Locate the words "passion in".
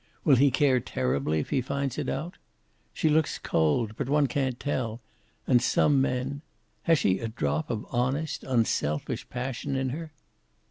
9.29-9.89